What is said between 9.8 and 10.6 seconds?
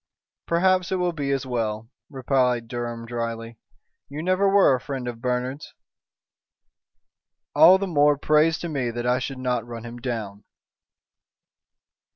him down."